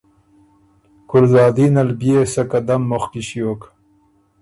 [1.09, 3.61] ګلزادین ال بيې سۀ قدم مُخکی ݭیوک